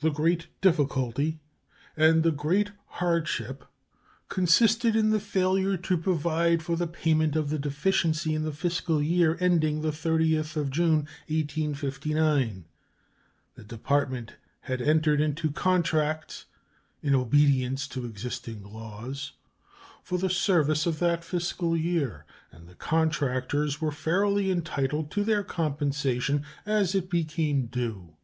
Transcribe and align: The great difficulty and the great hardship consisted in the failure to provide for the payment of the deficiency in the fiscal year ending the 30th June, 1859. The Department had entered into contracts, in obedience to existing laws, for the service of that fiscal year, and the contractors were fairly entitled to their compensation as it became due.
The 0.00 0.10
great 0.10 0.48
difficulty 0.60 1.38
and 1.96 2.24
the 2.24 2.32
great 2.32 2.72
hardship 2.98 3.64
consisted 4.28 4.96
in 4.96 5.10
the 5.10 5.20
failure 5.20 5.76
to 5.76 5.96
provide 5.96 6.60
for 6.60 6.74
the 6.74 6.88
payment 6.88 7.36
of 7.36 7.50
the 7.50 7.58
deficiency 7.60 8.34
in 8.34 8.42
the 8.42 8.50
fiscal 8.50 9.00
year 9.00 9.36
ending 9.38 9.80
the 9.82 9.92
30th 9.92 10.54
June, 10.70 11.06
1859. 11.28 12.64
The 13.54 13.62
Department 13.62 14.34
had 14.62 14.82
entered 14.82 15.20
into 15.20 15.52
contracts, 15.52 16.46
in 17.00 17.14
obedience 17.14 17.86
to 17.86 18.06
existing 18.06 18.64
laws, 18.64 19.34
for 20.02 20.18
the 20.18 20.28
service 20.28 20.84
of 20.84 20.98
that 20.98 21.22
fiscal 21.24 21.76
year, 21.76 22.26
and 22.50 22.66
the 22.68 22.74
contractors 22.74 23.80
were 23.80 23.92
fairly 23.92 24.50
entitled 24.50 25.12
to 25.12 25.22
their 25.22 25.44
compensation 25.44 26.42
as 26.66 26.96
it 26.96 27.08
became 27.08 27.66
due. 27.66 28.16